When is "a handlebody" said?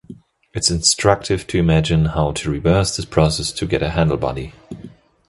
3.83-4.51